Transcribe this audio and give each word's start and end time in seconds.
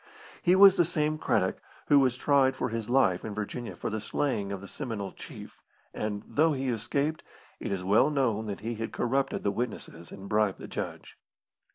He 0.41 0.55
was 0.55 0.77
the 0.77 0.83
same 0.83 1.19
Craddock 1.19 1.61
who 1.85 1.99
was 1.99 2.17
tried 2.17 2.55
for 2.55 2.69
his 2.69 2.89
life 2.89 3.23
in 3.23 3.35
Virginia 3.35 3.75
for 3.75 3.91
the 3.91 4.01
slaying 4.01 4.51
of 4.51 4.59
the 4.59 4.67
Seminole 4.67 5.11
Chief, 5.11 5.61
and, 5.93 6.23
though 6.25 6.53
he 6.53 6.69
escaped, 6.69 7.21
it 7.59 7.69
was 7.69 7.83
well 7.83 8.09
known 8.09 8.47
that 8.47 8.61
he 8.61 8.73
had 8.73 8.93
corrupted 8.93 9.43
the 9.43 9.51
witnesses 9.51 10.11
and 10.11 10.27
bribed 10.27 10.57
the 10.57 10.67
judge. 10.67 11.19